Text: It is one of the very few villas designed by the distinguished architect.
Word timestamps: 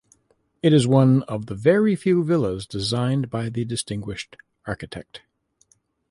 It 0.63 0.73
is 0.73 0.87
one 0.87 1.21
of 1.27 1.45
the 1.45 1.53
very 1.53 1.95
few 1.95 2.23
villas 2.23 2.65
designed 2.65 3.29
by 3.29 3.49
the 3.49 3.63
distinguished 3.65 4.35
architect. 4.65 5.21